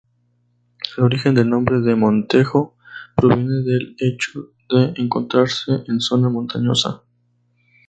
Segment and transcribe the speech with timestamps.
[0.97, 2.75] El origen del nombre de Montejo
[3.15, 7.03] proviene del hecho de encontrarse en zona montañosa.